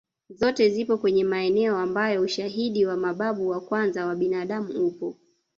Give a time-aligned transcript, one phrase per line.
[0.29, 5.17] Zote zipo kwenye maeneo ambapo ushahidi wa mababu wa kwanza kwa binadamu upo